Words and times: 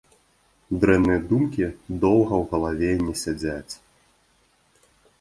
Дрэнныя 0.83 1.19
думкі 1.33 1.69
доўга 2.05 2.33
ў 2.41 2.51
галаве 2.57 2.91
не 3.05 3.13
сядзяць. 3.23 3.73